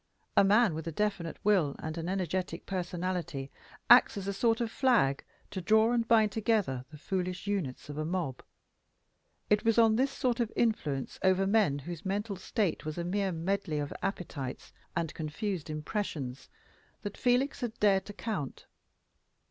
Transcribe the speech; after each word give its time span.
A 0.35 0.43
man 0.43 0.73
with 0.73 0.87
a 0.87 0.91
definite 0.91 1.37
will 1.43 1.75
and 1.77 1.95
an 1.95 2.09
energetic 2.09 2.65
personality 2.65 3.51
acts 3.87 4.17
as 4.17 4.27
a 4.27 4.33
sort 4.33 4.59
of 4.59 4.71
flag 4.71 5.23
to 5.51 5.61
draw 5.61 5.91
and 5.91 6.07
bind 6.07 6.31
together 6.31 6.85
the 6.89 6.97
foolish 6.97 7.45
units 7.45 7.87
of 7.87 7.99
a 7.99 8.03
mob. 8.03 8.41
It 9.51 9.63
was 9.63 9.77
on 9.77 9.97
this 9.97 10.09
sort 10.09 10.39
of 10.39 10.51
influence 10.55 11.19
over 11.21 11.45
men 11.45 11.77
whose 11.77 12.03
mental 12.03 12.35
state 12.35 12.83
was 12.83 12.97
a 12.97 13.03
mere 13.03 13.31
medley 13.31 13.77
of 13.77 13.93
appetites 14.01 14.73
and 14.95 15.13
confused 15.13 15.69
impressions, 15.69 16.49
that 17.03 17.15
Felix 17.15 17.61
had 17.61 17.79
dared 17.79 18.07
to 18.07 18.13
count. 18.13 18.65